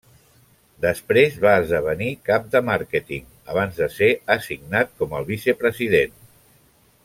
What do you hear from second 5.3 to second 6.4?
vicepresident.